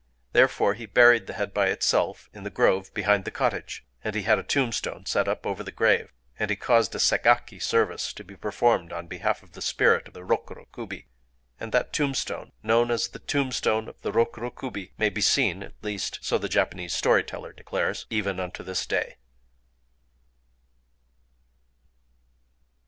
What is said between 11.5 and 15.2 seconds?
And that tombstone—known as the Tombstone of the Rokuro Kubi—may